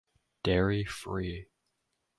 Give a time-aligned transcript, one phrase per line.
[0.41, 1.45] Dairy free.